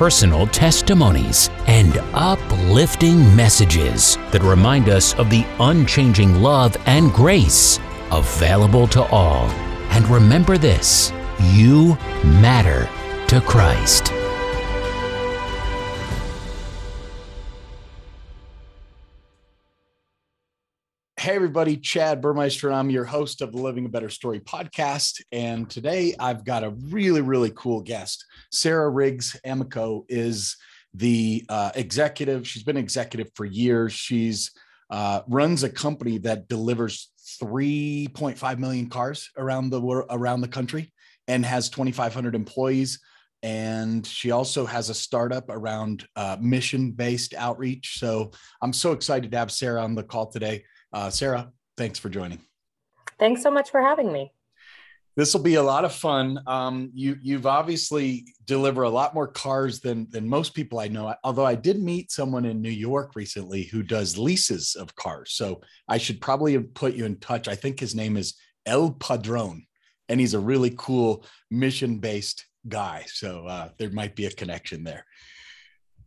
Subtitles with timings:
[0.00, 7.78] personal testimonies, and uplifting messages that remind us of the unchanging love and grace
[8.10, 9.44] available to all.
[9.90, 11.12] And remember this
[11.52, 12.88] you matter
[13.26, 14.19] to Christ.
[21.20, 22.68] Hey, everybody, Chad Burmeister.
[22.68, 25.20] and I'm your host of the Living a Better Story podcast.
[25.30, 28.24] And today I've got a really, really cool guest.
[28.50, 30.56] Sarah Riggs Amico is
[30.94, 32.48] the uh, executive.
[32.48, 33.92] She's been executive for years.
[33.92, 34.50] She's
[34.88, 37.10] uh, runs a company that delivers
[37.42, 40.90] 3.5 million cars around the world, around the country
[41.28, 42.98] and has 2,500 employees.
[43.42, 47.98] And she also has a startup around uh, mission based outreach.
[47.98, 48.30] So
[48.62, 50.64] I'm so excited to have Sarah on the call today.
[50.92, 52.40] Uh, Sarah, thanks for joining.
[53.18, 54.32] Thanks so much for having me.
[55.16, 56.40] This will be a lot of fun.
[56.46, 61.14] Um, you you've obviously deliver a lot more cars than than most people I know.
[61.24, 65.60] Although I did meet someone in New York recently who does leases of cars, so
[65.88, 67.48] I should probably have put you in touch.
[67.48, 68.34] I think his name is
[68.66, 69.66] El Padron,
[70.08, 73.04] and he's a really cool mission based guy.
[73.08, 75.04] So uh, there might be a connection there.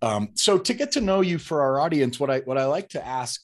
[0.01, 2.89] Um, so to get to know you for our audience, what I what I like
[2.89, 3.41] to ask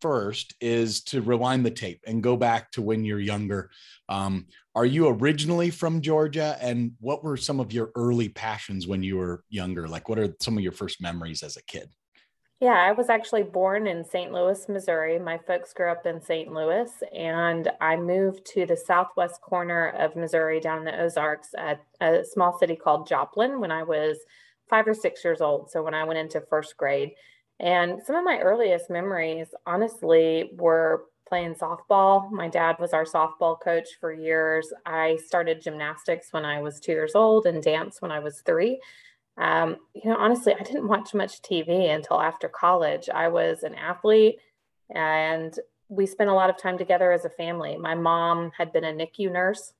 [0.00, 3.70] first is to rewind the tape and go back to when you're younger.
[4.08, 6.56] Um, are you originally from Georgia?
[6.60, 9.88] And what were some of your early passions when you were younger?
[9.88, 11.88] Like, what are some of your first memories as a kid?
[12.58, 14.32] Yeah, I was actually born in St.
[14.32, 15.18] Louis, Missouri.
[15.18, 16.50] My folks grew up in St.
[16.50, 21.82] Louis, and I moved to the southwest corner of Missouri down in the Ozarks at
[22.00, 24.16] a small city called Joplin when I was
[24.70, 25.70] five or six years old.
[25.70, 27.12] So, when I went into first grade,
[27.58, 32.30] and some of my earliest memories, honestly, were playing softball.
[32.30, 34.72] My dad was our softball coach for years.
[34.84, 38.80] I started gymnastics when I was two years old and dance when I was three.
[39.38, 43.08] Um, you know, honestly, I didn't watch much TV until after college.
[43.12, 44.38] I was an athlete
[44.94, 45.58] and
[45.88, 47.76] we spent a lot of time together as a family.
[47.76, 49.72] My mom had been a NICU nurse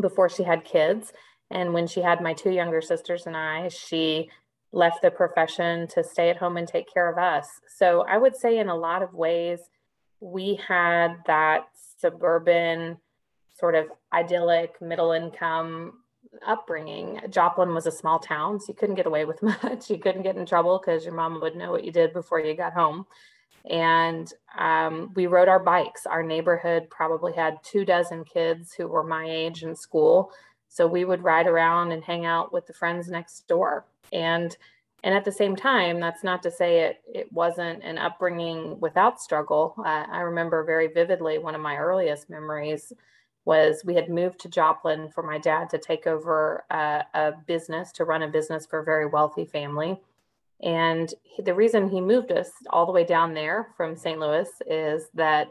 [0.00, 1.12] before she had kids.
[1.50, 4.30] And when she had my two younger sisters and I, she
[4.74, 7.48] left the profession to stay at home and take care of us.
[7.78, 9.60] So I would say, in a lot of ways,
[10.20, 11.68] we had that
[11.98, 12.98] suburban,
[13.56, 16.00] sort of idyllic, middle income
[16.44, 17.20] upbringing.
[17.30, 19.90] Joplin was a small town, so you couldn't get away with much.
[19.90, 22.54] You couldn't get in trouble because your mom would know what you did before you
[22.56, 23.06] got home.
[23.70, 26.04] And um, we rode our bikes.
[26.04, 30.32] Our neighborhood probably had two dozen kids who were my age in school.
[30.74, 33.86] So we would ride around and hang out with the friends next door.
[34.12, 34.56] And
[35.04, 39.20] and at the same time that's not to say it it wasn't an upbringing without
[39.20, 39.74] struggle.
[39.78, 42.92] Uh, i remember very vividly one of my earliest memories
[43.44, 47.92] was we had moved to joplin for my dad to take over a, a business
[47.92, 50.00] to run a business for a very wealthy family.
[50.62, 54.48] And he, the reason he moved us all the way down there from st louis
[54.66, 55.50] is that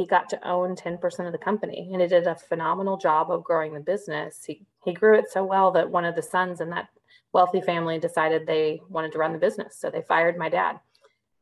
[0.00, 3.44] he got to own 10% of the company and he did a phenomenal job of
[3.44, 6.70] growing the business he, he grew it so well that one of the sons in
[6.70, 6.88] that
[7.32, 9.76] wealthy family decided they wanted to run the business.
[9.76, 10.80] So they fired my dad.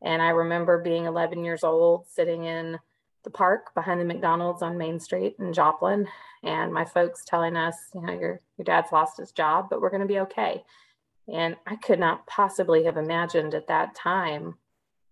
[0.03, 2.79] And I remember being 11 years old, sitting in
[3.25, 6.07] the park behind the McDonald's on Main Street in Joplin,
[6.45, 9.91] and my folks telling us, you know, your your dad's lost his job, but we're
[9.91, 10.63] going to be okay.
[11.27, 14.55] And I could not possibly have imagined at that time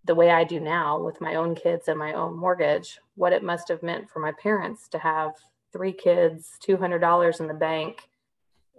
[0.06, 3.42] the way I do now with my own kids and my own mortgage, what it
[3.42, 5.32] must have meant for my parents to have
[5.72, 8.08] three kids, $200 in the bank,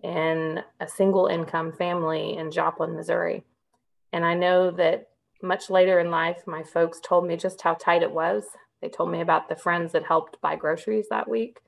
[0.04, 3.44] in a single income family in Joplin, Missouri.
[4.14, 5.10] And I know that
[5.42, 8.46] much later in life, my folks told me just how tight it was.
[8.82, 11.60] They told me about the friends that helped buy groceries that week.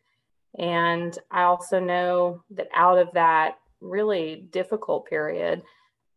[0.57, 5.62] And I also know that out of that really difficult period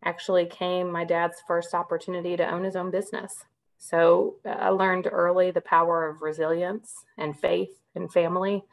[0.05, 3.45] actually came my dad's first opportunity to own his own business.
[3.79, 8.65] So I learned early the power of resilience and faith and family.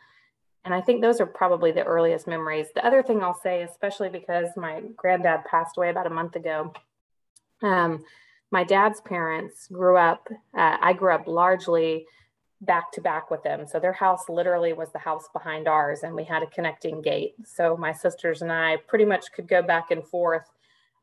[0.65, 2.67] And I think those are probably the earliest memories.
[2.75, 6.73] The other thing I'll say, especially because my granddad passed away about a month ago,
[7.63, 8.03] um,
[8.51, 12.05] my dad's parents grew up, uh, I grew up largely
[12.61, 13.65] back to back with them.
[13.67, 17.35] So their house literally was the house behind ours, and we had a connecting gate.
[17.45, 20.49] So my sisters and I pretty much could go back and forth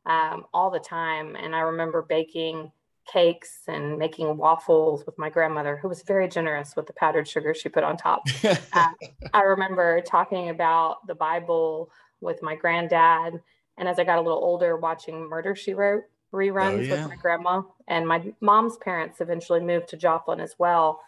[0.07, 1.35] um, all the time.
[1.35, 2.71] And I remember baking
[3.11, 7.53] cakes and making waffles with my grandmother, who was very generous with the powdered sugar
[7.53, 8.23] she put on top.
[8.43, 8.89] uh,
[9.33, 13.39] I remember talking about the Bible with my granddad.
[13.77, 17.01] And as I got a little older, watching Murder She Wrote reruns oh, yeah.
[17.01, 17.61] with my grandma.
[17.87, 20.99] And my mom's parents eventually moved to Joplin as well.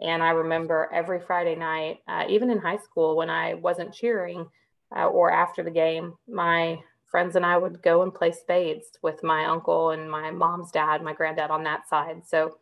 [0.00, 4.46] And I remember every Friday night, uh, even in high school, when I wasn't cheering
[4.94, 6.80] uh, or after the game, my
[7.12, 11.02] friends and I would go and play spades with my uncle and my mom's dad,
[11.02, 12.22] my granddad on that side.
[12.26, 12.58] So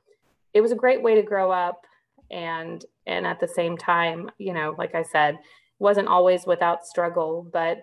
[0.52, 1.86] it was a great way to grow up.
[2.30, 5.38] And and at the same time, you know, like I said,
[5.78, 7.78] wasn't always without struggle, but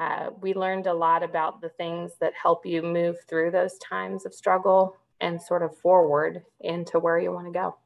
[0.00, 4.24] uh, we learned a lot about the things that help you move through those times
[4.24, 7.76] of struggle and sort of forward into where you want to go.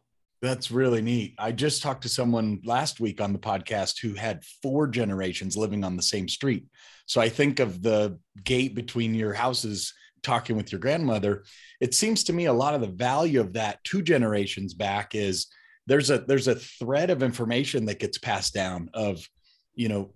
[0.42, 1.34] That's really neat.
[1.38, 5.82] I just talked to someone last week on the podcast who had four generations living
[5.82, 6.66] on the same street.
[7.06, 11.44] So I think of the gate between your houses talking with your grandmother.
[11.80, 15.46] It seems to me a lot of the value of that two generations back is
[15.86, 19.26] there's a there's a thread of information that gets passed down of
[19.74, 20.12] you know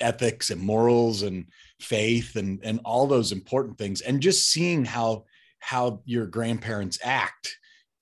[0.00, 1.46] ethics and morals and
[1.80, 5.24] faith and and all those important things and just seeing how
[5.58, 7.58] how your grandparents act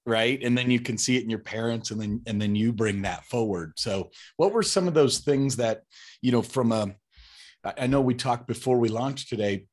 [0.08, 2.72] right and then you can see it in your parents and then and then you
[2.72, 5.82] bring that forward so what were some of those things that
[6.22, 6.94] you know from a
[7.76, 9.66] i know we talked before we launched today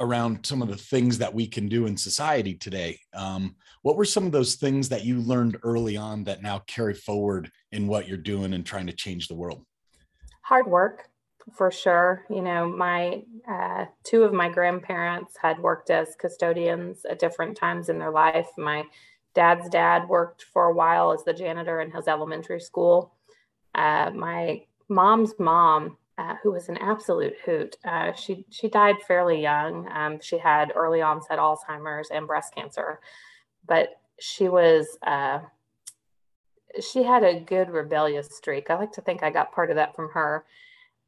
[0.00, 4.04] around some of the things that we can do in society today um, what were
[4.04, 8.06] some of those things that you learned early on that now carry forward in what
[8.06, 9.64] you're doing and trying to change the world
[10.42, 11.08] hard work
[11.52, 12.24] for sure.
[12.30, 17.90] You know, my uh, two of my grandparents had worked as custodians at different times
[17.90, 18.48] in their life.
[18.56, 18.84] My
[19.34, 23.14] dad's dad worked for a while as the janitor in his elementary school.
[23.74, 29.40] Uh, my mom's mom, uh, who was an absolute hoot, uh, she she died fairly
[29.40, 29.88] young.
[29.92, 33.00] Um, she had early onset Alzheimer's and breast cancer,
[33.66, 33.88] but
[34.20, 35.40] she was uh,
[36.80, 38.70] she had a good rebellious streak.
[38.70, 40.44] I like to think I got part of that from her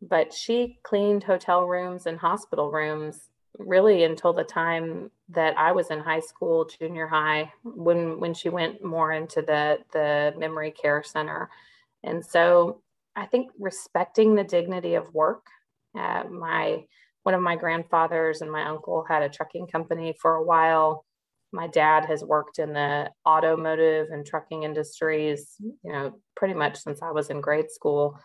[0.02, 5.90] but she cleaned hotel rooms and hospital rooms really until the time that I was
[5.90, 11.02] in high school, junior high, when when she went more into the the memory care
[11.02, 11.50] center.
[12.04, 12.82] And so
[13.16, 15.46] I think respecting the dignity of work.
[15.98, 16.84] Uh, my
[17.22, 21.04] one of my grandfathers and my uncle had a trucking company for a while.
[21.52, 27.02] My dad has worked in the automotive and trucking industries, you know, pretty much since
[27.02, 28.18] I was in grade school.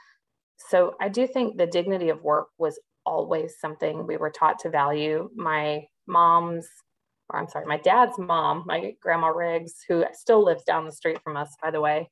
[0.70, 4.70] So I do think the dignity of work was always something we were taught to
[4.70, 5.30] value.
[5.36, 6.68] My mom's,
[7.30, 11.20] or I'm sorry, my dad's mom, my grandma Riggs, who still lives down the street
[11.24, 12.10] from us, by the way.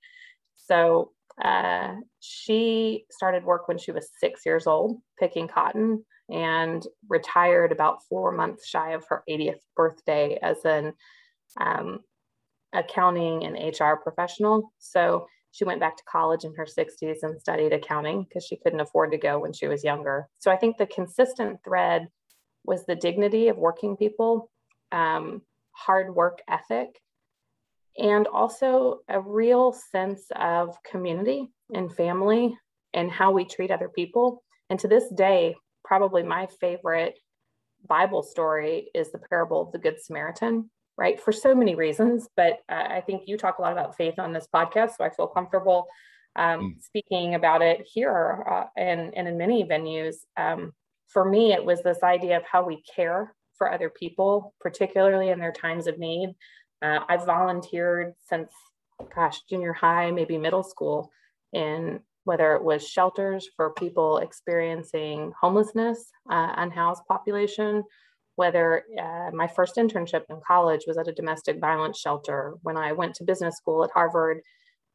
[0.55, 1.11] So
[1.43, 8.03] uh, she started work when she was six years old, picking cotton, and retired about
[8.09, 10.93] four months shy of her 80th birthday as an
[11.59, 11.99] um,
[12.73, 14.71] accounting and HR professional.
[14.77, 18.79] So she went back to college in her 60s and studied accounting because she couldn't
[18.79, 20.27] afford to go when she was younger.
[20.37, 22.07] So I think the consistent thread
[22.63, 24.51] was the dignity of working people,
[24.91, 25.41] um,
[25.71, 26.89] hard work ethic,
[27.97, 32.55] and also a real sense of community and family
[32.93, 34.43] and how we treat other people.
[34.69, 37.17] And to this day, probably my favorite
[37.87, 41.19] Bible story is the parable of the Good Samaritan right?
[41.19, 42.27] For so many reasons.
[42.35, 45.09] But uh, I think you talk a lot about faith on this podcast, so I
[45.09, 45.87] feel comfortable
[46.35, 46.83] um, mm.
[46.83, 50.15] speaking about it here uh, and, and in many venues.
[50.37, 50.73] Um,
[51.07, 55.39] for me, it was this idea of how we care for other people, particularly in
[55.39, 56.35] their times of need.
[56.81, 58.51] Uh, I've volunteered since,
[59.15, 61.11] gosh, junior high, maybe middle school,
[61.53, 67.83] in whether it was shelters for people experiencing homelessness, uh, unhoused population,
[68.39, 72.53] whether uh, my first internship in college was at a domestic violence shelter.
[72.61, 74.39] When I went to business school at Harvard,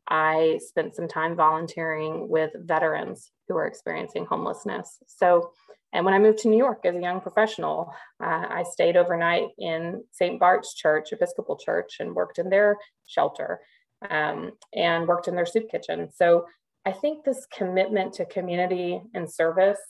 [0.09, 4.99] I spent some time volunteering with veterans who are experiencing homelessness.
[5.07, 5.51] So,
[5.93, 9.49] and when I moved to New York as a young professional, uh, I stayed overnight
[9.59, 10.41] in St.
[10.41, 13.61] Bart's Church, Episcopal Church, and worked in their shelter
[14.09, 16.09] um, and worked in their soup kitchen.
[16.15, 16.47] So,
[16.87, 19.81] I think this commitment to community and service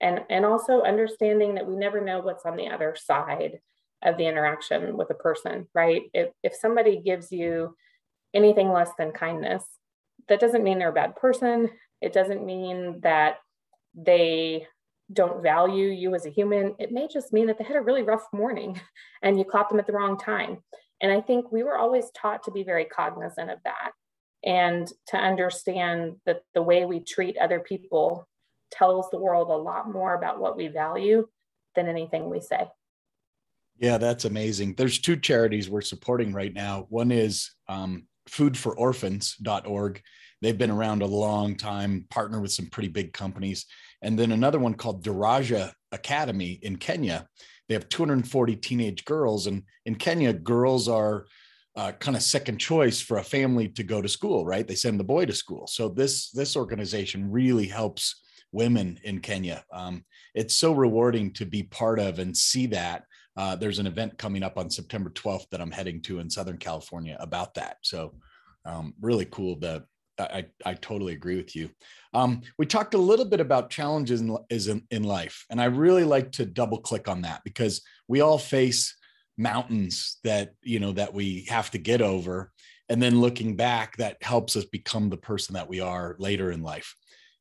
[0.00, 3.58] and and also understanding that we never know what's on the other side
[4.04, 6.02] of the interaction with a person, right?
[6.14, 7.74] If, if somebody gives you
[8.32, 9.64] anything less than kindness,
[10.28, 11.70] that doesn't mean they're a bad person.
[12.00, 13.38] It doesn't mean that
[13.94, 14.66] they
[15.12, 16.74] don't value you as a human.
[16.78, 18.80] It may just mean that they had a really rough morning
[19.22, 20.58] and you caught them at the wrong time.
[21.00, 23.92] And I think we were always taught to be very cognizant of that
[24.44, 28.28] and to understand that the way we treat other people
[28.70, 31.26] tells the world a lot more about what we value
[31.74, 32.68] than anything we say.
[33.78, 34.74] Yeah, that's amazing.
[34.74, 36.86] There's two charities we're supporting right now.
[36.88, 40.02] One is um, foodfororphans.org.
[40.42, 43.66] They've been around a long time, partner with some pretty big companies.
[44.02, 47.28] And then another one called Daraja Academy in Kenya.
[47.68, 49.46] They have 240 teenage girls.
[49.46, 51.26] And in Kenya, girls are
[51.76, 54.66] uh, kind of second choice for a family to go to school, right?
[54.66, 55.68] They send the boy to school.
[55.68, 58.20] So this this organization really helps
[58.52, 59.64] women in Kenya.
[59.72, 63.04] Um, it's so rewarding to be part of and see that.
[63.36, 66.58] Uh, there's an event coming up on September 12th that I'm heading to in Southern
[66.58, 67.76] California about that.
[67.82, 68.14] So
[68.64, 69.84] um, really cool to
[70.20, 71.70] I, I totally agree with you.
[72.12, 76.04] Um, we talked a little bit about challenges in, in, in life, and I really
[76.04, 78.96] like to double click on that because we all face
[79.36, 82.52] mountains that you know that we have to get over,
[82.88, 86.62] and then looking back, that helps us become the person that we are later in
[86.62, 86.94] life.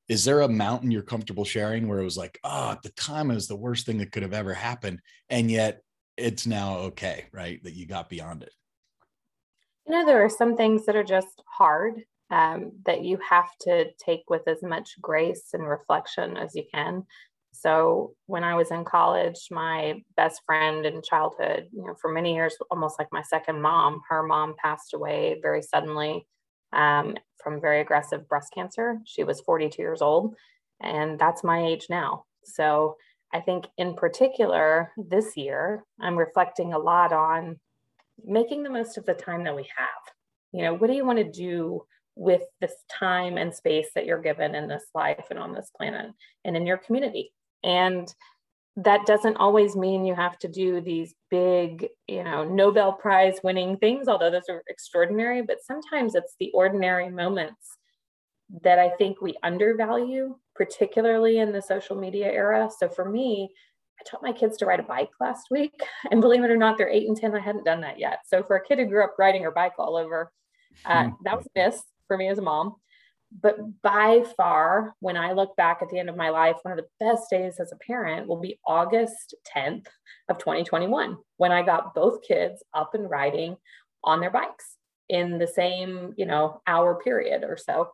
[0.07, 3.29] Is there a mountain you're comfortable sharing where it was like, oh, at the time
[3.29, 5.81] it was the worst thing that could have ever happened, and yet
[6.15, 7.61] it's now okay, right?
[7.63, 8.53] That you got beyond it.
[9.85, 13.91] You know, there are some things that are just hard um, that you have to
[13.93, 17.05] take with as much grace and reflection as you can.
[17.51, 22.35] So when I was in college, my best friend in childhood, you know, for many
[22.35, 26.27] years, almost like my second mom, her mom passed away very suddenly
[26.73, 28.99] um, from very aggressive breast cancer.
[29.05, 30.35] She was 42 years old,
[30.81, 32.25] and that's my age now.
[32.43, 32.97] So
[33.33, 37.59] I think in particular this year, I'm reflecting a lot on
[38.23, 40.13] making the most of the time that we have.
[40.53, 41.83] You know, what do you want to do
[42.17, 46.11] with this time and space that you're given in this life and on this planet
[46.43, 47.31] and in your community.
[47.63, 48.11] And
[48.77, 53.75] that doesn't always mean you have to do these big, you know, Nobel Prize winning
[53.77, 57.77] things, although those are extraordinary, but sometimes it's the ordinary moments
[58.61, 62.69] that I think we undervalue, particularly in the social media era.
[62.77, 63.49] So for me,
[63.99, 65.73] I taught my kids to ride a bike last week.
[66.11, 67.33] And believe it or not, they're eight and 10.
[67.33, 68.19] I hadn't done that yet.
[68.27, 70.31] So for a kid who grew up riding her bike all over,
[70.85, 72.75] uh, that was a miss for me as a mom.
[73.31, 76.83] But by far, when I look back at the end of my life, one of
[76.83, 79.87] the best days as a parent will be August 10th
[80.29, 83.57] of 2021, when I got both kids up and riding
[84.03, 84.77] on their bikes
[85.09, 87.89] in the same, you know, hour period or so.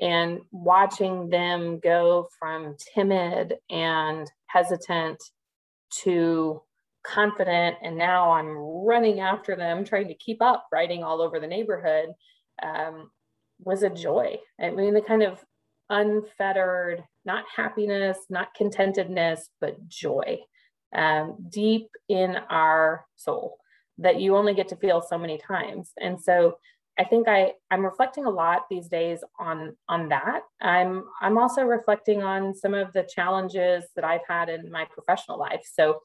[0.00, 5.22] And watching them go from timid and hesitant
[6.02, 6.62] to
[7.04, 11.46] confident and now i'm running after them trying to keep up riding all over the
[11.46, 12.08] neighborhood
[12.62, 13.10] um,
[13.64, 14.38] was a joy.
[14.60, 15.44] I mean, the kind of
[15.90, 20.38] unfettered, not happiness, not contentedness, but joy
[20.94, 23.58] um, deep in our soul
[23.98, 25.92] that you only get to feel so many times.
[26.00, 26.58] And so
[26.98, 30.42] I think I, I'm reflecting a lot these days on, on that.
[30.60, 35.38] I'm, I'm also reflecting on some of the challenges that I've had in my professional
[35.38, 35.68] life.
[35.72, 36.00] So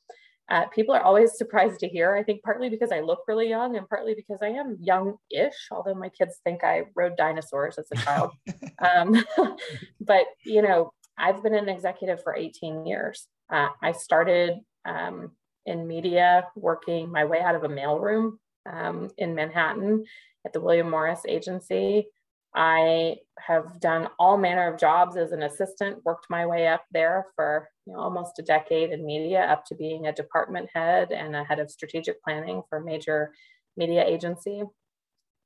[0.50, 3.78] uh, people are always surprised to hear, I think partly because I look really young
[3.78, 7.98] and partly because I am young-ish, although my kids think I rode dinosaurs as a
[7.98, 8.32] child.
[8.96, 9.24] um,
[10.02, 13.28] but, you know, I've been an executive for 18 years.
[13.52, 15.32] Uh, I started um,
[15.66, 18.38] in media working my way out of a mailroom
[18.68, 20.06] um, in Manhattan
[20.46, 22.08] at the William Morris Agency.
[22.56, 27.28] I have done all manner of jobs as an assistant, worked my way up there
[27.36, 31.36] for you know, almost a decade in media, up to being a department head and
[31.36, 33.32] a head of strategic planning for a major
[33.78, 34.64] media agency.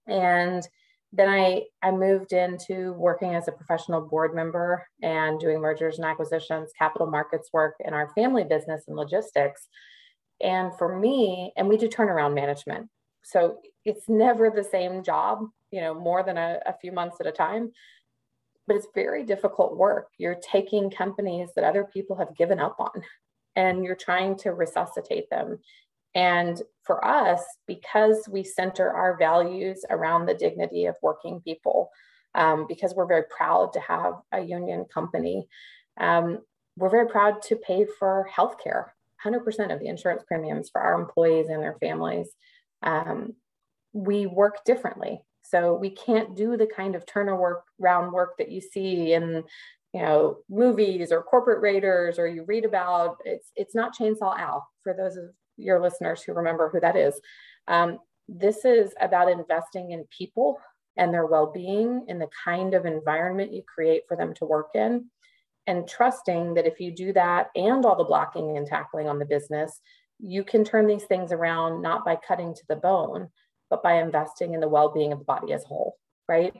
[0.08, 0.68] And
[1.12, 6.06] then I, I moved into working as a professional board member and doing mergers and
[6.06, 9.68] acquisitions, capital markets work in our family business and logistics.
[10.42, 12.90] And for me, and we do turnaround management.
[13.24, 17.26] So it's never the same job you know, more than a, a few months at
[17.26, 17.72] a time.
[18.68, 20.10] But it's very difficult work.
[20.20, 23.02] You're taking companies that other people have given up on
[23.56, 25.58] and you're trying to resuscitate them.
[26.14, 31.90] And for us, because we center our values around the dignity of working people,
[32.36, 35.48] um, because we're very proud to have a union company,
[36.00, 36.40] um,
[36.78, 38.90] we're very proud to pay for healthcare,
[39.26, 42.30] 100% of the insurance premiums for our employees and their families.
[42.84, 43.34] Um,
[43.94, 45.22] we work differently.
[45.44, 49.44] So we can't do the kind of turnaround work that you see in
[49.94, 54.68] you know movies or corporate raiders or you read about it's it's not chainsaw al
[54.82, 55.26] for those of
[55.58, 57.20] your listeners who remember who that is.
[57.68, 60.60] Um, this is about investing in people
[60.98, 64.70] and their well being in the kind of environment you create for them to work
[64.74, 65.06] in,
[65.68, 69.26] and trusting that if you do that and all the blocking and tackling on the
[69.26, 69.80] business,
[70.26, 73.30] you can turn these things around not by cutting to the bone,
[73.70, 76.54] but by investing in the well being of the body as a whole, right?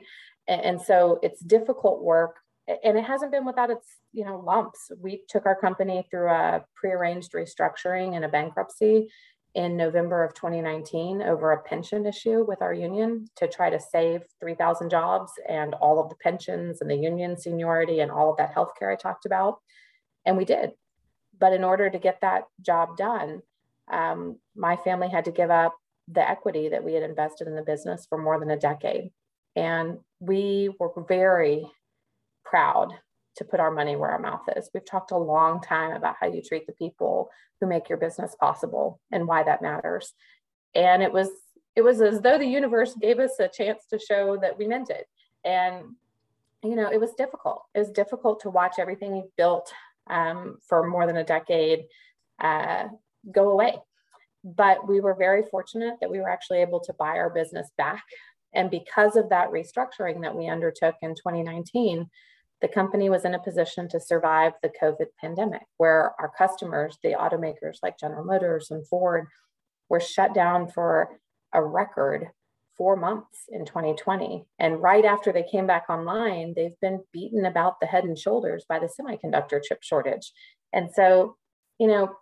[0.46, 4.90] And, and so it's difficult work and it hasn't been without its you know lumps
[4.98, 9.08] we took our company through a prearranged restructuring and a bankruptcy
[9.54, 14.22] in November of 2019 over a pension issue with our union to try to save
[14.40, 18.52] 3,000 jobs and all of the pensions and the union seniority and all of that
[18.52, 19.60] healthcare I talked about.
[20.26, 20.72] And we did.
[21.38, 23.42] But in order to get that job done,
[23.92, 25.74] um, my family had to give up
[26.08, 29.10] the equity that we had invested in the business for more than a decade.
[29.56, 31.66] And we were very
[32.44, 32.92] proud
[33.36, 34.70] to put our money where our mouth is.
[34.72, 38.36] We've talked a long time about how you treat the people who make your business
[38.38, 40.12] possible and why that matters.
[40.74, 41.28] And it was
[41.76, 44.90] it was as though the universe gave us a chance to show that we meant
[44.90, 45.06] it.
[45.44, 45.96] And
[46.62, 47.64] you know, it was difficult.
[47.74, 49.72] It was difficult to watch everything we built
[50.06, 51.84] um, for more than a decade
[52.40, 52.84] uh,
[53.30, 53.76] go away.
[54.42, 58.04] But we were very fortunate that we were actually able to buy our business back.
[58.54, 62.08] And because of that restructuring that we undertook in 2019,
[62.60, 67.12] the company was in a position to survive the COVID pandemic, where our customers, the
[67.12, 69.26] automakers like General Motors and Ford,
[69.88, 71.08] were shut down for
[71.52, 72.28] a record
[72.76, 74.44] four months in 2020.
[74.58, 78.64] And right after they came back online, they've been beaten about the head and shoulders
[78.68, 80.32] by the semiconductor chip shortage.
[80.72, 81.36] And so,
[81.78, 82.16] you know,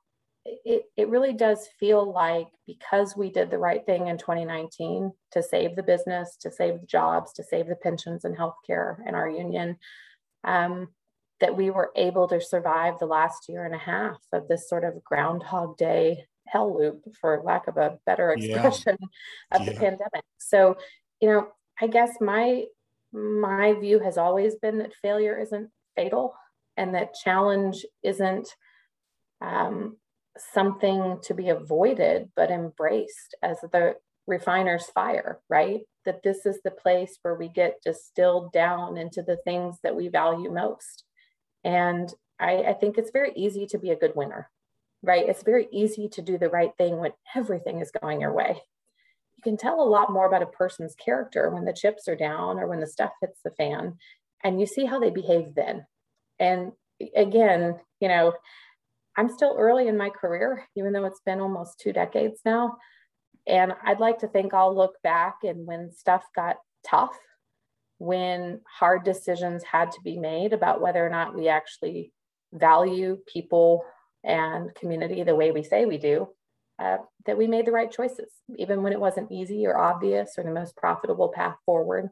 [0.44, 5.42] it, it really does feel like because we did the right thing in 2019 to
[5.42, 9.28] save the business, to save the jobs, to save the pensions and healthcare and our
[9.28, 9.76] union,
[10.44, 10.88] um,
[11.40, 14.84] that we were able to survive the last year and a half of this sort
[14.84, 19.58] of groundhog day hell loop, for lack of a better expression, yeah.
[19.58, 19.72] of yeah.
[19.72, 20.24] the pandemic.
[20.38, 20.76] So,
[21.20, 21.48] you know,
[21.80, 22.64] I guess my
[23.12, 26.34] my view has always been that failure isn't fatal,
[26.76, 28.48] and that challenge isn't
[29.40, 29.96] um,
[30.36, 33.94] something to be avoided, but embraced as the
[34.26, 35.80] refiner's fire, right?
[36.04, 40.08] That this is the place where we get distilled down into the things that we
[40.08, 41.04] value most.
[41.64, 44.50] And I, I think it's very easy to be a good winner,
[45.02, 45.28] right?
[45.28, 48.60] It's very easy to do the right thing when everything is going your way.
[49.36, 52.58] You can tell a lot more about a person's character when the chips are down
[52.58, 53.98] or when the stuff hits the fan,
[54.44, 55.86] and you see how they behave then.
[56.38, 56.72] And
[57.14, 58.34] again, you know,
[59.16, 62.76] I'm still early in my career, even though it's been almost two decades now.
[63.46, 67.16] And I'd like to think I'll look back and when stuff got tough,
[67.98, 72.12] when hard decisions had to be made about whether or not we actually
[72.52, 73.84] value people
[74.24, 76.28] and community the way we say we do,
[76.78, 80.44] uh, that we made the right choices, even when it wasn't easy or obvious or
[80.44, 82.08] the most profitable path forward.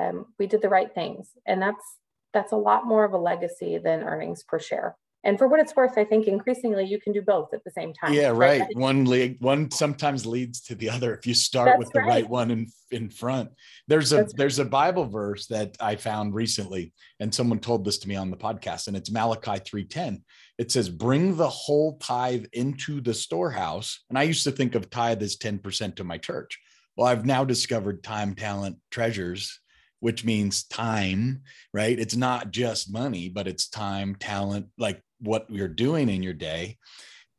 [0.00, 1.98] Um, we did the right things, and that's
[2.32, 5.74] that's a lot more of a legacy than earnings per share and for what it's
[5.76, 8.76] worth i think increasingly you can do both at the same time yeah right, right.
[8.76, 12.08] one lead one sometimes leads to the other if you start That's with the right.
[12.08, 13.50] right one in in front
[13.88, 17.98] there's a That's there's a bible verse that i found recently and someone told this
[17.98, 20.22] to me on the podcast and it's malachi 310
[20.58, 24.90] it says bring the whole tithe into the storehouse and i used to think of
[24.90, 26.58] tithe as 10% to my church
[26.96, 29.60] well i've now discovered time talent treasures
[30.02, 31.96] which means time, right?
[31.96, 36.76] It's not just money, but it's time, talent, like what you're doing in your day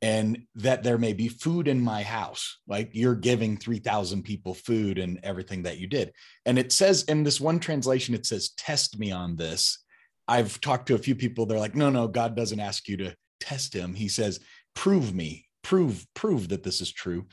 [0.04, 4.98] and that there may be food in my house like you're giving 3000 people food
[4.98, 6.12] and everything that you did.
[6.46, 9.82] And it says in this one translation it says test me on this.
[10.28, 13.16] I've talked to a few people they're like no no god doesn't ask you to
[13.40, 13.94] test him.
[13.94, 14.42] He says
[14.76, 17.26] prove me prove prove that this is true.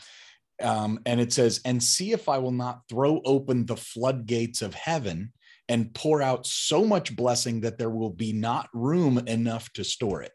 [0.62, 4.74] Um, and it says and see if i will not throw open the floodgates of
[4.74, 5.32] heaven
[5.68, 10.22] and pour out so much blessing that there will be not room enough to store
[10.22, 10.32] it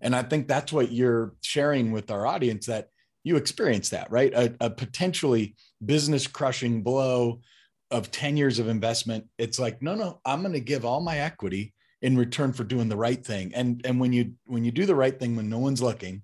[0.00, 2.88] and I think that's what you're sharing with our audience that
[3.24, 4.32] you experience that, right?
[4.32, 7.40] A, a potentially business crushing blow
[7.90, 9.26] of 10 years of investment.
[9.38, 12.88] It's like, no, no, I'm going to give all my equity in return for doing
[12.88, 13.52] the right thing.
[13.54, 16.22] And, and when you, when you do the right thing, when no one's looking,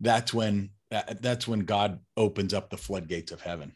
[0.00, 3.74] that's when, that's when God opens up the floodgates of heaven.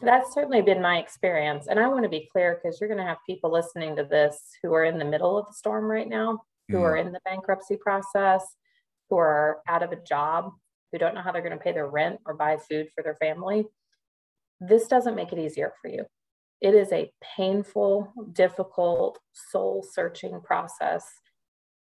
[0.00, 1.66] That's certainly been my experience.
[1.68, 4.38] And I want to be clear because you're going to have people listening to this
[4.62, 6.82] who are in the middle of the storm right now, who mm.
[6.82, 8.56] are in the bankruptcy process,
[9.08, 10.52] who are out of a job,
[10.92, 13.16] who don't know how they're going to pay their rent or buy food for their
[13.16, 13.66] family,
[14.60, 16.04] this doesn't make it easier for you.
[16.60, 21.06] It is a painful, difficult, soul searching process.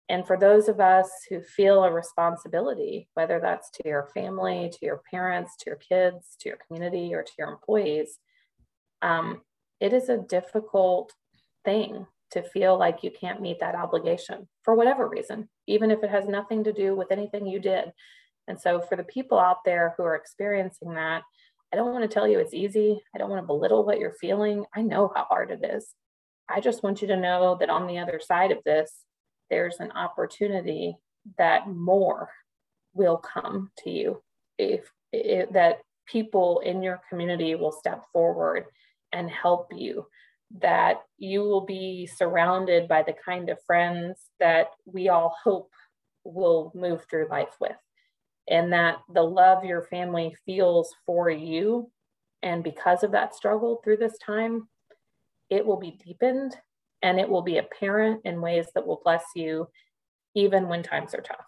[0.09, 4.85] And for those of us who feel a responsibility, whether that's to your family, to
[4.85, 8.17] your parents, to your kids, to your community, or to your employees,
[9.01, 9.41] um,
[9.79, 11.13] it is a difficult
[11.63, 16.09] thing to feel like you can't meet that obligation for whatever reason, even if it
[16.09, 17.91] has nothing to do with anything you did.
[18.47, 21.23] And so, for the people out there who are experiencing that,
[21.71, 22.99] I don't want to tell you it's easy.
[23.13, 24.65] I don't want to belittle what you're feeling.
[24.75, 25.93] I know how hard it is.
[26.49, 29.03] I just want you to know that on the other side of this,
[29.51, 30.95] there's an opportunity
[31.37, 32.29] that more
[32.93, 34.21] will come to you
[34.57, 38.65] if, that people in your community will step forward
[39.11, 40.05] and help you
[40.59, 45.71] that you will be surrounded by the kind of friends that we all hope
[46.23, 47.77] will move through life with
[48.47, 51.91] and that the love your family feels for you
[52.41, 54.67] and because of that struggle through this time
[55.49, 56.55] it will be deepened
[57.01, 59.67] and it will be apparent in ways that will bless you
[60.35, 61.45] even when times are tough.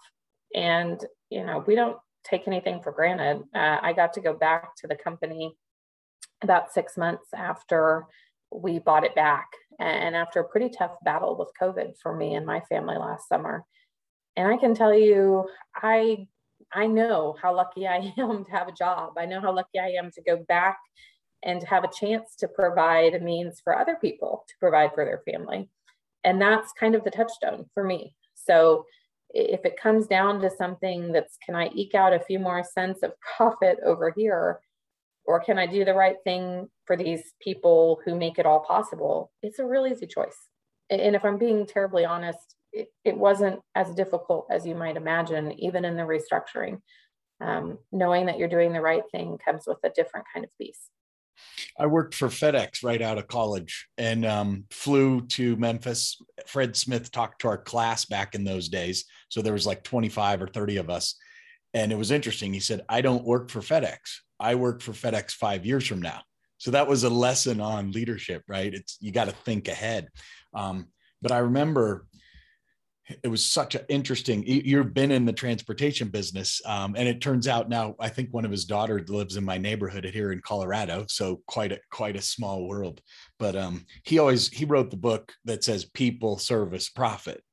[0.55, 3.43] And you know we don't take anything for granted.
[3.55, 5.55] Uh, i got to go back to the company
[6.41, 8.05] about six months after
[8.51, 9.47] we bought it back
[9.79, 13.63] and after a pretty tough battle with covid for me and my family last summer
[14.35, 16.27] and i can tell you i
[16.73, 19.89] i know how lucky i am to have a job i know how lucky i
[19.89, 20.77] am to go back
[21.43, 25.05] and to have a chance to provide a means for other people to provide for
[25.05, 25.69] their family.
[26.23, 28.15] And that's kind of the touchstone for me.
[28.35, 28.85] So
[29.31, 33.01] if it comes down to something that's can I eke out a few more cents
[33.01, 34.59] of profit over here?
[35.25, 39.31] Or can I do the right thing for these people who make it all possible?
[39.41, 40.35] It's a real easy choice.
[40.89, 45.53] And if I'm being terribly honest, it, it wasn't as difficult as you might imagine,
[45.53, 46.81] even in the restructuring.
[47.39, 50.89] Um, knowing that you're doing the right thing comes with a different kind of peace.
[51.79, 56.21] I worked for FedEx right out of college and um, flew to Memphis.
[56.45, 59.05] Fred Smith talked to our class back in those days.
[59.29, 61.15] So there was like 25 or 30 of us.
[61.73, 62.53] And it was interesting.
[62.53, 63.97] He said, I don't work for FedEx.
[64.41, 66.23] I work for FedEx five years from now.
[66.61, 68.71] So that was a lesson on leadership, right?
[68.71, 70.09] It's you got to think ahead.
[70.53, 72.05] Um, but I remember
[73.23, 77.45] it was such an interesting you've been in the transportation business um, and it turns
[77.45, 81.03] out now i think one of his daughters lives in my neighborhood here in colorado
[81.09, 83.01] so quite a quite a small world
[83.37, 87.43] but um, he always he wrote the book that says people service profit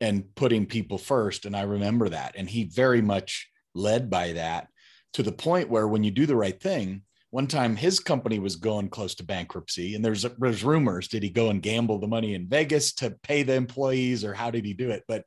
[0.00, 4.66] and putting people first and i remember that and he very much led by that
[5.12, 7.02] to the point where when you do the right thing
[7.34, 11.28] one time his company was going close to bankruptcy and there's there's rumors did he
[11.28, 14.72] go and gamble the money in Vegas to pay the employees or how did he
[14.72, 15.02] do it?
[15.08, 15.24] But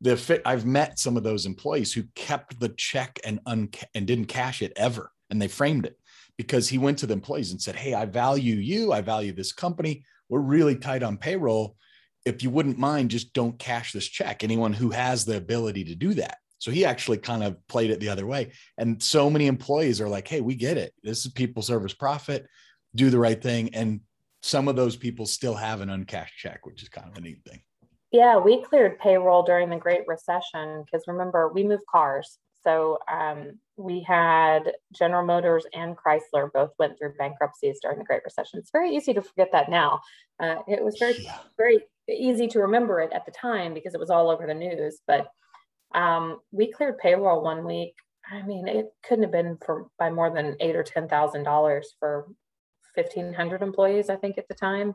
[0.00, 4.06] the fit I've met some of those employees who kept the check and un, and
[4.06, 5.98] didn't cash it ever and they framed it
[6.38, 9.52] because he went to the employees and said hey I value you I value this
[9.52, 11.76] company we're really tight on payroll.
[12.24, 14.42] If you wouldn't mind just don't cash this check.
[14.42, 17.98] Anyone who has the ability to do that so he actually kind of played it
[17.98, 18.52] the other way.
[18.78, 20.94] And so many employees are like, hey, we get it.
[21.02, 22.46] This is people service profit,
[22.94, 23.74] do the right thing.
[23.74, 24.02] And
[24.44, 27.42] some of those people still have an uncashed check, which is kind of a neat
[27.44, 27.62] thing.
[28.12, 32.38] Yeah, we cleared payroll during the Great Recession because remember, we moved cars.
[32.62, 38.22] So um, we had General Motors and Chrysler both went through bankruptcies during the Great
[38.24, 38.60] Recession.
[38.60, 40.00] It's very easy to forget that now.
[40.38, 41.38] Uh, it was very, yeah.
[41.56, 45.00] very easy to remember it at the time because it was all over the news.
[45.08, 45.26] But
[45.94, 47.94] um, we cleared payroll one week.
[48.30, 51.94] I mean, it couldn't have been for by more than eight or ten thousand dollars
[51.98, 52.28] for
[52.94, 54.94] fifteen hundred employees, I think, at the time.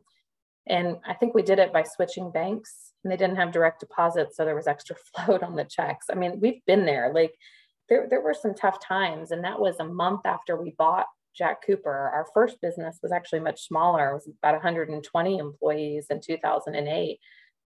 [0.67, 4.35] And I think we did it by switching banks, and they didn't have direct deposit,
[4.35, 6.07] so there was extra float on the checks.
[6.11, 7.11] I mean, we've been there.
[7.13, 7.35] Like,
[7.89, 11.65] there there were some tough times, and that was a month after we bought Jack
[11.65, 12.11] Cooper.
[12.13, 14.09] Our first business was actually much smaller.
[14.09, 17.19] It was about 120 employees in 2008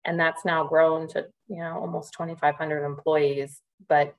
[0.07, 4.15] and that's now grown to you know almost 2500 employees but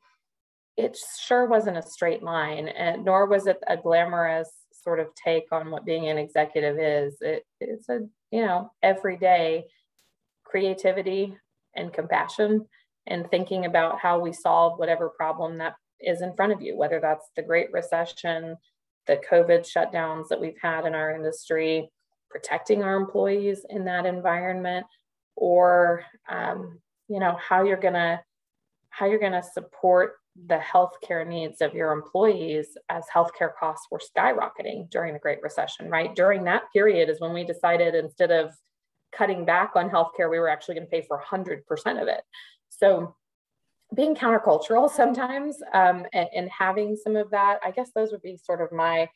[0.77, 4.51] it sure wasn't a straight line and nor was it a glamorous
[4.87, 7.17] sort of take on what being an executive is.
[7.19, 9.65] It, it's a you know everyday
[10.45, 11.35] creativity
[11.75, 12.65] and compassion
[13.05, 16.99] and thinking about how we solve whatever problem that is in front of you whether
[17.01, 18.55] that's the great recession
[19.07, 21.89] the covid shutdowns that we've had in our industry
[22.29, 24.85] protecting our employees in that environment
[25.37, 28.21] or um, you know how you're gonna
[28.89, 30.15] how you're gonna support
[30.47, 35.89] the healthcare needs of your employees as healthcare costs were skyrocketing during the Great Recession,
[35.89, 36.13] right?
[36.15, 38.51] During that period is when we decided instead of
[39.11, 41.61] cutting back on healthcare, we were actually going to pay for 100%
[42.01, 42.21] of it.
[42.69, 43.15] So
[43.95, 48.37] being countercultural sometimes um, and, and having some of that, I guess those would be
[48.37, 49.09] sort of my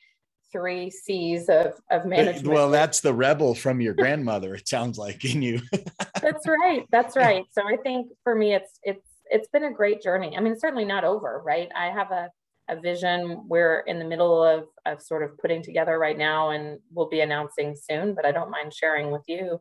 [0.51, 2.47] three C's of, of management.
[2.47, 5.61] Well, that's the rebel from your grandmother, it sounds like in you.
[6.21, 6.85] that's right.
[6.91, 7.45] That's right.
[7.51, 10.35] So I think for me, it's, it's, it's been a great journey.
[10.35, 11.69] I mean, it's certainly not over, right?
[11.75, 12.29] I have a,
[12.69, 16.79] a vision we're in the middle of, of sort of putting together right now and
[16.93, 19.59] we'll be announcing soon, but I don't mind sharing with you.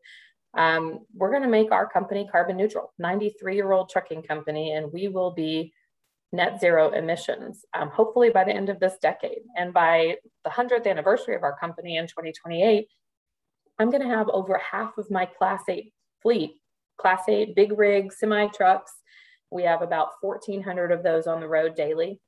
[0.54, 4.92] Um, we're going to make our company carbon neutral, 93 year old trucking company, and
[4.92, 5.72] we will be
[6.32, 9.40] net zero emissions, um, hopefully by the end of this decade.
[9.56, 12.86] And by the 100th anniversary of our company in 2028,
[13.78, 16.56] I'm going to have over half of my Class 8 fleet,
[16.98, 18.92] Class 8 big rig semi trucks.
[19.50, 22.20] We have about 1,400 of those on the road daily.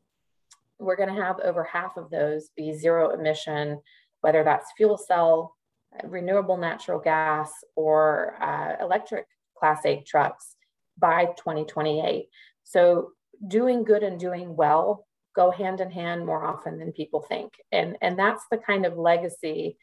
[0.80, 3.80] We're going to have over half of those be zero emission,
[4.22, 5.54] whether that's fuel cell,
[6.02, 10.56] renewable natural gas, or uh, electric Class 8 trucks
[10.98, 12.26] by 2028.
[12.64, 13.12] So
[13.46, 17.52] doing good and doing well go hand in hand more often than people think.
[17.70, 19.78] And, and that's the kind of legacy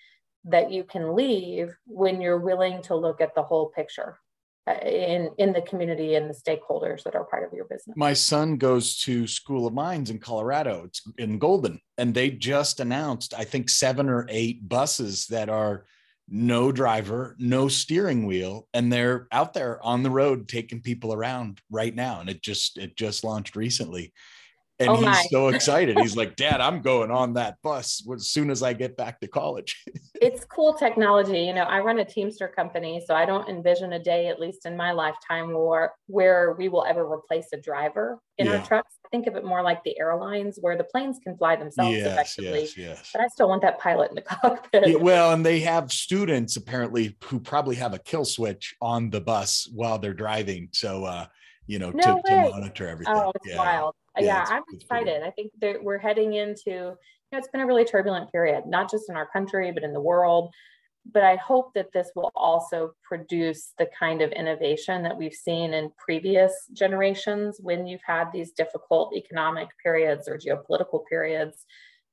[0.45, 4.19] that you can leave when you're willing to look at the whole picture
[4.67, 7.97] uh, in, in the community and the stakeholders that are part of your business.
[7.97, 10.83] My son goes to School of Mines in Colorado.
[10.85, 11.79] It's in Golden.
[11.97, 15.85] And they just announced, I think, seven or eight buses that are
[16.31, 21.61] no driver, no steering wheel, and they're out there on the road taking people around
[21.71, 22.19] right now.
[22.19, 24.13] And it just it just launched recently.
[24.79, 25.99] And oh he's so excited.
[25.99, 29.27] He's like, Dad, I'm going on that bus as soon as I get back to
[29.27, 29.83] college.
[30.21, 31.39] it's cool technology.
[31.39, 34.65] You know, I run a Teamster company, so I don't envision a day, at least
[34.65, 38.57] in my lifetime, where where we will ever replace a driver in yeah.
[38.57, 41.95] our trucks think of it more like the airlines where the planes can fly themselves
[41.95, 42.61] yes, effectively.
[42.61, 43.09] Yes, yes.
[43.13, 44.87] But I still want that pilot in the cockpit.
[44.87, 49.21] Yeah, well, and they have students apparently who probably have a kill switch on the
[49.21, 50.69] bus while they're driving.
[50.71, 51.25] So, uh,
[51.67, 53.15] you know, no to, to, monitor everything.
[53.15, 53.57] Oh, it's yeah.
[53.57, 53.95] wild.
[54.25, 55.23] Yeah, I'm excited.
[55.23, 58.89] I think that we're heading into, you know, it's been a really turbulent period, not
[58.89, 60.51] just in our country, but in the world
[61.11, 65.73] but I hope that this will also produce the kind of innovation that we've seen
[65.73, 71.65] in previous generations when you've had these difficult economic periods or geopolitical periods.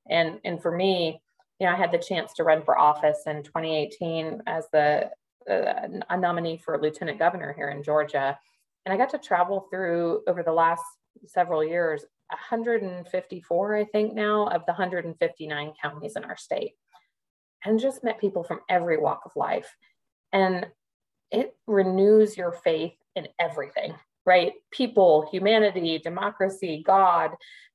[0.09, 1.21] And, and for me,
[1.59, 5.11] you know, I had the chance to run for office in 2018 as the
[5.49, 8.37] uh, a nominee for lieutenant governor here in Georgia.
[8.85, 10.83] And I got to travel through over the last
[11.27, 16.73] several years 154, I think now, of the 159 counties in our state
[17.65, 19.75] and just met people from every walk of life.
[20.33, 20.67] And
[21.31, 24.53] it renews your faith in everything, right?
[24.71, 27.33] People, humanity, democracy, God.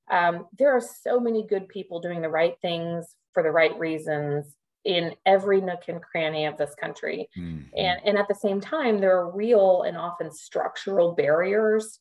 [0.09, 4.55] Um, there are so many good people doing the right things for the right reasons
[4.83, 7.29] in every nook and cranny of this country.
[7.37, 7.77] Mm-hmm.
[7.77, 11.99] And, and at the same time, there are real and often structural barriers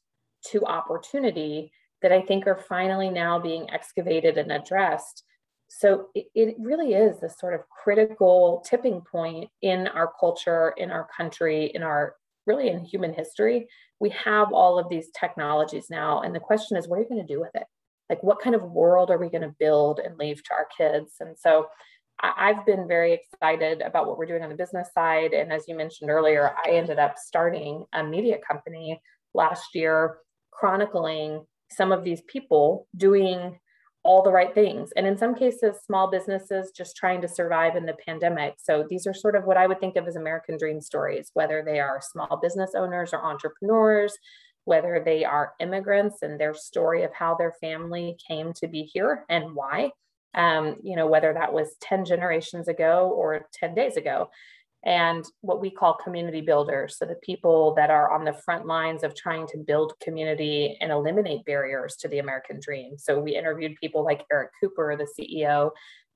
[0.52, 1.72] to opportunity
[2.02, 5.24] that I think are finally now being excavated and addressed
[5.70, 10.90] so it, it really is this sort of critical tipping point in our culture, in
[10.90, 13.68] our country, in our really in human history.
[14.00, 16.22] We have all of these technologies now.
[16.22, 17.62] And the question is, what are you going to do with it?
[18.08, 21.14] Like, what kind of world are we going to build and leave to our kids?
[21.20, 21.68] And so
[22.20, 25.32] I've been very excited about what we're doing on the business side.
[25.32, 29.00] And as you mentioned earlier, I ended up starting a media company
[29.34, 30.18] last year,
[30.50, 33.58] chronicling some of these people doing
[34.02, 34.90] all the right things.
[34.96, 38.54] And in some cases, small businesses just trying to survive in the pandemic.
[38.58, 41.62] So these are sort of what I would think of as American dream stories, whether
[41.64, 44.14] they are small business owners or entrepreneurs,
[44.64, 49.24] whether they are immigrants and their story of how their family came to be here
[49.28, 49.90] and why.
[50.32, 54.30] Um, you know, whether that was 10 generations ago or 10 days ago
[54.84, 56.96] and what we call community builders.
[56.96, 60.90] So the people that are on the front lines of trying to build community and
[60.90, 62.96] eliminate barriers to the American dream.
[62.96, 65.70] So we interviewed people like Eric Cooper, the CEO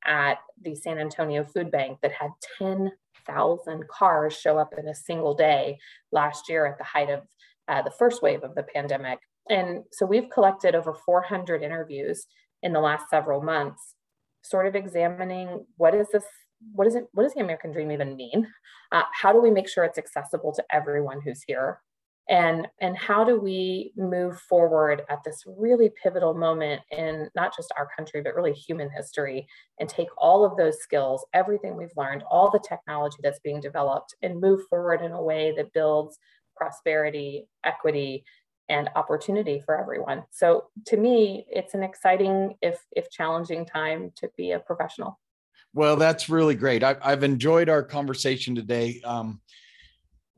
[0.07, 5.35] at the San Antonio Food Bank that had 10,000 cars show up in a single
[5.35, 5.79] day
[6.11, 7.22] last year at the height of
[7.68, 9.18] uh, the first wave of the pandemic.
[9.50, 12.27] And so we've collected over 400 interviews
[12.62, 13.94] in the last several months,
[14.42, 16.24] sort of examining what is this
[16.72, 18.46] what is it what does the american dream even mean?
[18.92, 21.81] Uh, how do we make sure it's accessible to everyone who's here?
[22.29, 27.72] And and how do we move forward at this really pivotal moment in not just
[27.77, 29.46] our country but really human history
[29.79, 34.14] and take all of those skills everything we've learned all the technology that's being developed
[34.22, 36.18] and move forward in a way that builds
[36.57, 38.24] prosperity equity
[38.70, 40.22] and opportunity for everyone?
[40.31, 45.18] So to me it's an exciting if if challenging time to be a professional
[45.74, 46.84] well, that's really great.
[46.84, 49.00] I, have enjoyed our conversation today.
[49.04, 49.40] Um,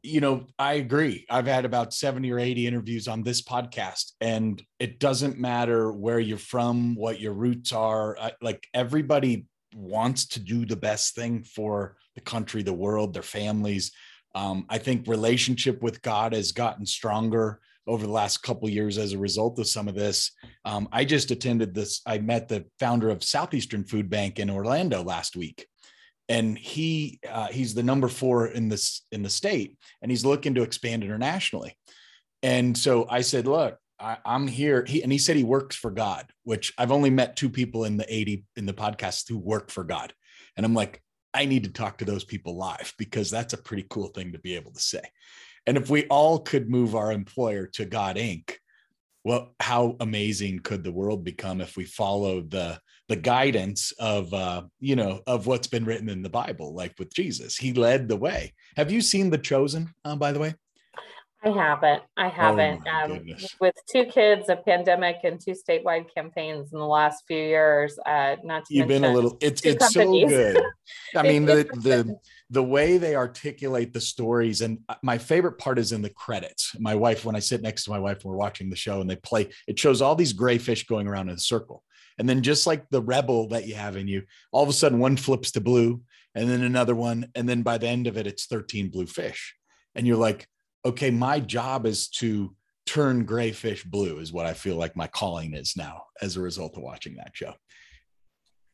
[0.02, 1.26] you know, I agree.
[1.28, 6.20] I've had about 70 or 80 interviews on this podcast, and it doesn't matter where
[6.20, 8.16] you're from, what your roots are.
[8.18, 13.22] I, like everybody wants to do the best thing for the country, the world, their
[13.22, 13.92] families.
[14.34, 19.12] Um, I think relationship with God has gotten stronger over the last couple years as
[19.12, 20.32] a result of some of this.
[20.64, 22.00] Um, I just attended this.
[22.06, 25.66] I met the founder of Southeastern Food Bank in Orlando last week,
[26.28, 30.54] and he uh, he's the number four in this in the state, and he's looking
[30.54, 31.76] to expand internationally.
[32.42, 34.84] And so I said, look, I, am here.
[34.86, 37.96] He, and he said he works for God, which I've only met two people in
[37.96, 40.12] the 80 in the podcast who work for God.
[40.56, 43.86] And I'm like, I need to talk to those people live because that's a pretty
[43.88, 45.02] cool thing to be able to say.
[45.66, 48.52] And if we all could move our employer to God Inc.,
[49.24, 54.62] well, how amazing could the world become if we followed the the guidance of uh,
[54.78, 57.56] you know of what's been written in the Bible, like with Jesus?
[57.56, 58.54] He led the way.
[58.76, 59.92] Have you seen The Chosen?
[60.04, 60.54] Uh, by the way,
[61.46, 62.02] I haven't.
[62.16, 62.82] I oh haven't.
[62.86, 63.26] Oh um,
[63.60, 67.96] with two kids, a pandemic, and two statewide campaigns in the last few years.
[68.04, 69.38] Uh, not to you've been a little.
[69.40, 70.28] It's it's companies.
[70.28, 70.62] so good.
[71.14, 72.18] I mean the the
[72.50, 76.74] the way they articulate the stories, and uh, my favorite part is in the credits.
[76.80, 79.16] My wife, when I sit next to my wife, we're watching the show, and they
[79.16, 79.48] play.
[79.68, 81.84] It shows all these gray fish going around in a circle,
[82.18, 84.98] and then just like the rebel that you have in you, all of a sudden
[84.98, 86.02] one flips to blue,
[86.34, 89.54] and then another one, and then by the end of it, it's thirteen blue fish,
[89.94, 90.48] and you're like
[90.86, 92.54] okay, my job is to
[92.86, 96.40] turn gray fish blue, is what I feel like my calling is now as a
[96.40, 97.52] result of watching that show.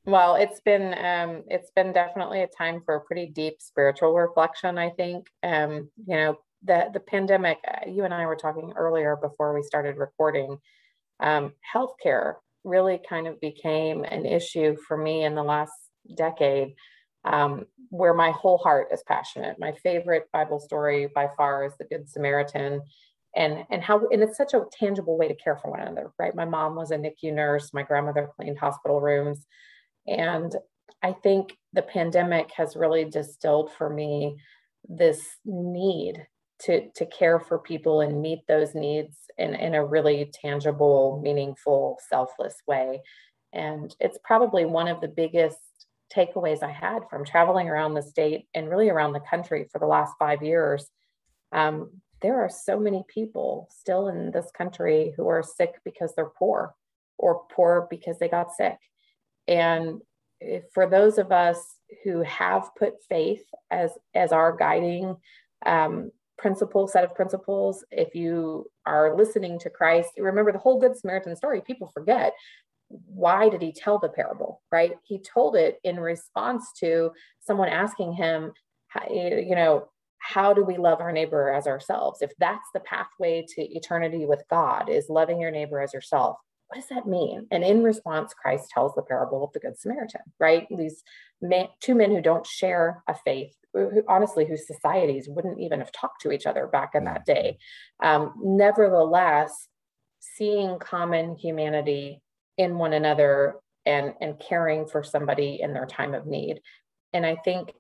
[0.05, 4.77] Well, it's been um, it's been definitely a time for a pretty deep spiritual reflection.
[4.77, 7.59] I think um, you know the the pandemic.
[7.67, 10.59] Uh, you and I were talking earlier before we started recording.
[11.21, 15.73] Um, healthcare really kind of became an issue for me in the last
[16.17, 16.75] decade
[17.25, 19.59] um, where my whole heart is passionate.
[19.59, 22.83] My favorite Bible story by far is the Good Samaritan,
[23.37, 26.35] and and how and it's such a tangible way to care for one another, right?
[26.35, 27.73] My mom was a NICU nurse.
[27.73, 29.47] My grandmother cleaned hospital rooms,
[30.07, 30.55] and
[31.03, 34.37] I think the pandemic has really distilled for me
[34.89, 36.27] this need
[36.61, 41.99] to to care for people and meet those needs in in a really tangible, meaningful,
[42.09, 43.03] selfless way.
[43.53, 45.59] And it's probably one of the biggest
[46.15, 49.87] takeaways I had from traveling around the state and really around the country for the
[49.87, 50.87] last five years.
[51.53, 56.27] Um, there are so many people still in this country who are sick because they're
[56.27, 56.75] poor
[57.19, 58.79] or poor because they got sick.
[59.49, 60.01] And
[60.73, 61.59] for those of us
[62.05, 65.17] who have put faith as, as our guiding
[65.67, 70.97] um, principle, set of principles, if you are listening to Christ, remember the whole Good
[70.97, 72.35] Samaritan story, people forget
[73.07, 74.93] why did he tell the parable, right?
[75.05, 78.53] He told it in response to someone asking him,
[79.11, 82.23] you know, how do we love our neighbor as ourselves?
[82.23, 86.37] If that's the pathway to eternity with God, is loving your neighbor as yourself,
[86.69, 87.47] what does that mean?
[87.51, 90.67] And in response, Christ tells the parable of the Good Samaritan, right?
[90.71, 91.03] These
[91.43, 95.93] men, two men who don't share a faith, who, honestly, whose societies wouldn't even have
[95.93, 97.59] talked to each other back in that day.
[98.03, 99.69] Um, nevertheless,
[100.21, 102.23] seeing common humanity
[102.59, 106.61] in one another and and caring for somebody in their time of need.
[107.13, 107.73] And i think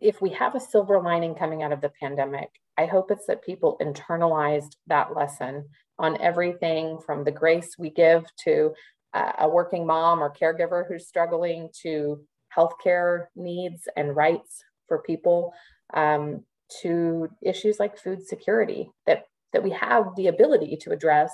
[0.00, 3.44] if we have a silver lining coming out of the pandemic i hope it's that
[3.44, 5.64] people internalized that lesson
[5.98, 8.72] on everything from the grace we give to
[9.12, 12.20] a working mom or caregiver who's struggling to
[12.56, 15.52] healthcare needs and rights for people
[15.94, 16.44] um,
[16.80, 21.32] to issues like food security that that we have the ability to address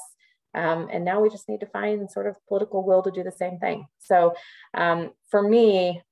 [0.57, 3.31] um, and now we just need to find sort of political will to do the
[3.31, 3.87] same thing.
[3.99, 4.35] So
[4.75, 6.03] um, for me,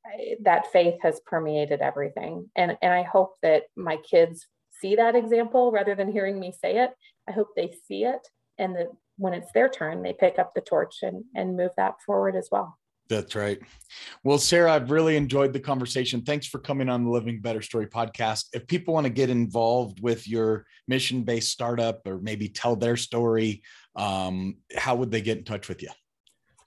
[0.42, 2.50] that faith has permeated everything.
[2.54, 4.46] And, and I hope that my kids
[4.80, 6.90] see that example rather than hearing me say it.
[7.26, 8.28] I hope they see it
[8.58, 11.94] and that when it's their turn, they pick up the torch and, and move that
[12.04, 12.76] forward as well.
[13.08, 13.58] That's right.
[14.22, 16.22] Well, Sarah, I've really enjoyed the conversation.
[16.22, 18.46] Thanks for coming on the Living Better Story podcast.
[18.54, 22.96] If people want to get involved with your mission based startup or maybe tell their
[22.96, 23.62] story,
[23.94, 25.90] um, how would they get in touch with you?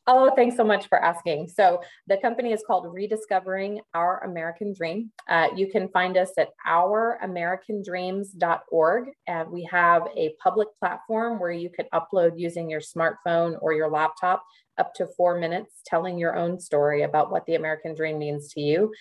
[0.10, 1.50] Oh, thanks so much for asking.
[1.50, 5.12] So the company is called Rediscovering Our American Dream.
[5.28, 9.10] Uh, you can find us at ouramericandreams.org.
[9.28, 13.90] And we have a public platform where you can upload using your smartphone or your
[13.90, 14.46] laptop
[14.78, 18.62] up to four minutes telling your own story about what the American dream means to
[18.62, 18.94] you.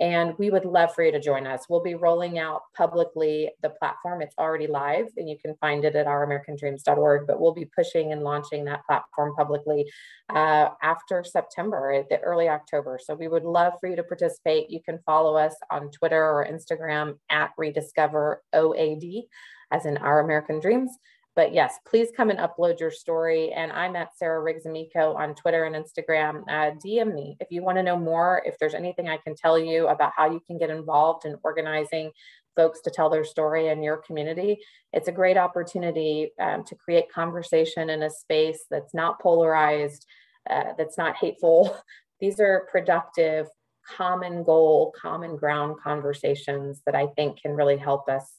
[0.00, 1.66] And we would love for you to join us.
[1.68, 4.22] We'll be rolling out publicly the platform.
[4.22, 8.22] It's already live and you can find it at ouramericandreams.org, but we'll be pushing and
[8.22, 9.86] launching that platform publicly
[10.30, 12.98] uh, after September, the early October.
[13.02, 14.68] So we would love for you to participate.
[14.68, 19.22] You can follow us on Twitter or Instagram at Rediscover OAD,
[19.70, 20.90] as in Our American Dreams.
[21.36, 23.52] But yes, please come and upload your story.
[23.52, 26.42] And I'm at Sarah Riggs Amico on Twitter and Instagram.
[26.48, 29.58] Uh, DM me if you want to know more, if there's anything I can tell
[29.58, 32.12] you about how you can get involved in organizing
[32.54, 34.58] folks to tell their story in your community.
[34.92, 40.06] It's a great opportunity um, to create conversation in a space that's not polarized,
[40.48, 41.76] uh, that's not hateful.
[42.20, 43.48] These are productive,
[43.96, 48.32] common goal, common ground conversations that I think can really help us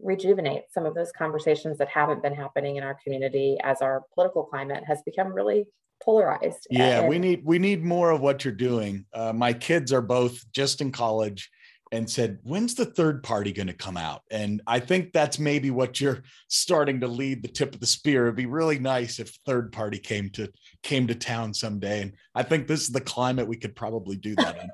[0.00, 4.44] rejuvenate some of those conversations that haven't been happening in our community as our political
[4.44, 5.66] climate has become really
[6.02, 6.66] polarized.
[6.70, 9.04] Yeah, and- we need we need more of what you're doing.
[9.12, 11.50] Uh, my kids are both just in college
[11.92, 14.22] and said, When's the third party going to come out?
[14.30, 18.24] And I think that's maybe what you're starting to lead the tip of the spear.
[18.24, 20.50] It'd be really nice if third party came to
[20.82, 22.02] came to town someday.
[22.02, 24.70] And I think this is the climate we could probably do that in.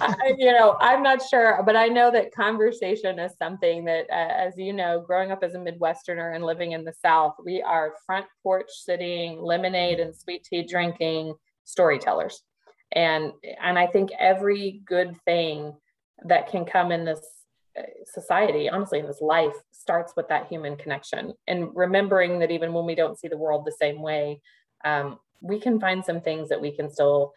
[0.00, 4.32] I, you know, I'm not sure, but I know that conversation is something that, uh,
[4.32, 7.94] as you know, growing up as a Midwesterner and living in the South, we are
[8.06, 11.34] front porch sitting, lemonade and sweet tea drinking
[11.64, 12.42] storytellers.
[12.92, 15.74] And, and I think every good thing
[16.24, 17.20] that can come in this
[17.78, 22.72] uh, society, honestly, in this life, starts with that human connection and remembering that even
[22.72, 24.40] when we don't see the world the same way,
[24.84, 27.32] um, we can find some things that we can still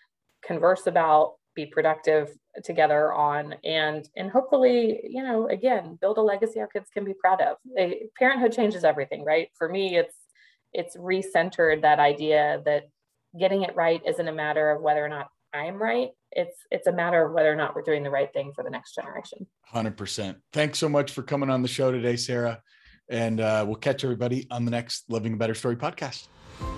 [0.45, 2.29] converse about, be productive
[2.63, 7.13] together on, and and hopefully, you know, again, build a legacy our kids can be
[7.13, 7.57] proud of.
[7.75, 9.49] They, Parenthood changes everything, right?
[9.57, 10.15] For me, it's
[10.73, 12.83] it's recentered that idea that
[13.38, 16.09] getting it right isn't a matter of whether or not I'm right.
[16.32, 18.69] It's it's a matter of whether or not we're doing the right thing for the
[18.69, 19.47] next generation.
[19.61, 20.38] Hundred percent.
[20.53, 22.61] Thanks so much for coming on the show today, Sarah.
[23.09, 26.28] And uh, we'll catch everybody on the next Living a Better Story podcast.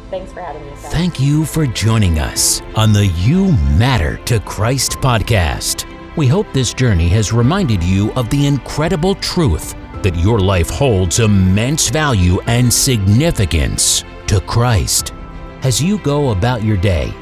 [0.10, 0.76] Thanks for having me.
[0.76, 0.93] Sarah.
[0.93, 5.86] Thank you for joining us on the You Matter to Christ podcast.
[6.16, 9.74] We hope this journey has reminded you of the incredible truth
[10.04, 15.14] that your life holds immense value and significance to Christ.
[15.62, 17.14] As you go about your day,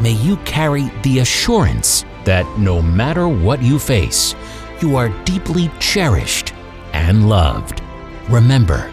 [0.00, 4.34] may you carry the assurance that no matter what you face,
[4.80, 6.52] you are deeply cherished
[6.92, 7.82] and loved.
[8.28, 8.92] Remember,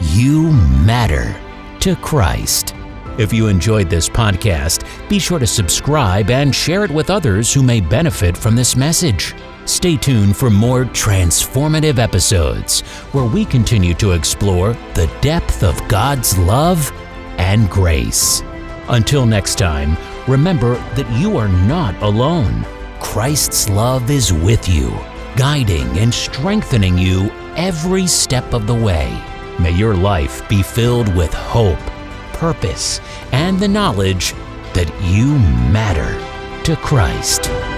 [0.00, 0.52] you
[0.84, 1.38] matter
[1.80, 2.74] to Christ.
[3.18, 7.62] If you enjoyed this podcast, be sure to subscribe and share it with others who
[7.62, 9.34] may benefit from this message.
[9.66, 12.80] Stay tuned for more transformative episodes
[13.12, 16.90] where we continue to explore the depth of God's love
[17.38, 18.42] and grace.
[18.88, 19.96] Until next time,
[20.28, 22.64] remember that you are not alone.
[23.00, 24.90] Christ's love is with you,
[25.36, 29.10] guiding and strengthening you every step of the way.
[29.58, 31.78] May your life be filled with hope,
[32.32, 33.00] purpose,
[33.32, 34.34] and the knowledge
[34.74, 35.38] that you
[35.70, 36.18] matter
[36.64, 37.69] to Christ.